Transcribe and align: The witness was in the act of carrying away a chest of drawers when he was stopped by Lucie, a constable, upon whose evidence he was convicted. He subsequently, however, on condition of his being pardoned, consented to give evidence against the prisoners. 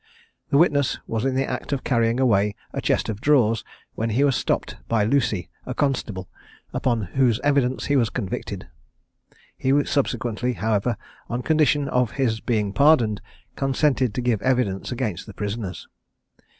The 0.49 0.57
witness 0.57 0.97
was 1.05 1.25
in 1.25 1.35
the 1.35 1.45
act 1.47 1.71
of 1.71 1.83
carrying 1.83 2.19
away 2.19 2.55
a 2.73 2.81
chest 2.81 3.07
of 3.07 3.21
drawers 3.21 3.63
when 3.93 4.09
he 4.09 4.23
was 4.23 4.35
stopped 4.35 4.77
by 4.87 5.03
Lucie, 5.03 5.47
a 5.63 5.75
constable, 5.75 6.27
upon 6.73 7.03
whose 7.03 7.39
evidence 7.41 7.85
he 7.85 7.95
was 7.95 8.09
convicted. 8.09 8.67
He 9.55 9.85
subsequently, 9.85 10.53
however, 10.53 10.97
on 11.29 11.43
condition 11.43 11.87
of 11.87 12.13
his 12.13 12.39
being 12.39 12.73
pardoned, 12.73 13.21
consented 13.55 14.15
to 14.15 14.21
give 14.25 14.41
evidence 14.41 14.91
against 14.91 15.27
the 15.27 15.35
prisoners. 15.35 15.87